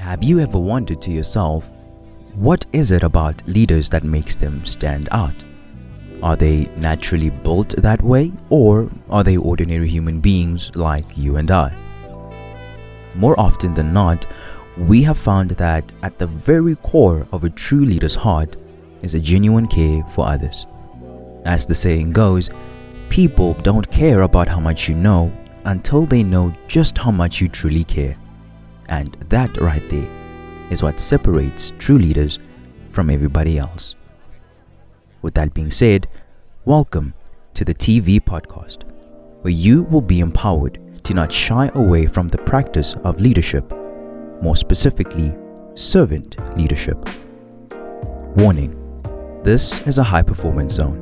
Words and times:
Have 0.00 0.24
you 0.24 0.40
ever 0.40 0.58
wondered 0.58 1.02
to 1.02 1.10
yourself, 1.10 1.70
what 2.34 2.64
is 2.72 2.90
it 2.90 3.02
about 3.02 3.46
leaders 3.46 3.90
that 3.90 4.02
makes 4.02 4.34
them 4.34 4.64
stand 4.64 5.10
out? 5.12 5.44
Are 6.22 6.36
they 6.36 6.70
naturally 6.78 7.28
built 7.28 7.74
that 7.76 8.00
way, 8.00 8.32
or 8.48 8.90
are 9.10 9.22
they 9.22 9.36
ordinary 9.36 9.90
human 9.90 10.18
beings 10.18 10.70
like 10.74 11.18
you 11.18 11.36
and 11.36 11.50
I? 11.50 11.74
More 13.14 13.38
often 13.38 13.74
than 13.74 13.92
not, 13.92 14.26
we 14.78 15.02
have 15.02 15.18
found 15.18 15.50
that 15.50 15.92
at 16.02 16.16
the 16.16 16.28
very 16.28 16.76
core 16.76 17.26
of 17.30 17.44
a 17.44 17.50
true 17.50 17.84
leader's 17.84 18.14
heart 18.14 18.56
is 19.02 19.14
a 19.14 19.20
genuine 19.20 19.66
care 19.66 20.02
for 20.14 20.26
others. 20.26 20.66
As 21.44 21.66
the 21.66 21.74
saying 21.74 22.12
goes, 22.12 22.48
people 23.10 23.52
don't 23.52 23.90
care 23.90 24.22
about 24.22 24.48
how 24.48 24.60
much 24.60 24.88
you 24.88 24.94
know 24.94 25.30
until 25.66 26.06
they 26.06 26.22
know 26.22 26.54
just 26.68 26.96
how 26.96 27.10
much 27.10 27.42
you 27.42 27.50
truly 27.50 27.84
care. 27.84 28.16
And 28.90 29.16
that 29.28 29.56
right 29.60 29.88
there 29.88 30.08
is 30.70 30.82
what 30.82 30.98
separates 30.98 31.72
true 31.78 31.96
leaders 31.96 32.40
from 32.90 33.08
everybody 33.08 33.56
else. 33.56 33.94
With 35.22 35.34
that 35.34 35.54
being 35.54 35.70
said, 35.70 36.08
welcome 36.64 37.14
to 37.54 37.64
the 37.64 37.72
TV 37.72 38.20
podcast, 38.20 38.82
where 39.42 39.52
you 39.52 39.84
will 39.84 40.02
be 40.02 40.18
empowered 40.18 40.80
to 41.04 41.14
not 41.14 41.30
shy 41.30 41.70
away 41.74 42.06
from 42.06 42.26
the 42.26 42.38
practice 42.38 42.96
of 43.04 43.20
leadership, 43.20 43.72
more 44.42 44.56
specifically, 44.56 45.32
servant 45.76 46.36
leadership. 46.58 46.98
Warning 48.36 48.74
this 49.44 49.86
is 49.86 49.98
a 49.98 50.04
high 50.04 50.22
performance 50.22 50.74
zone. 50.74 51.00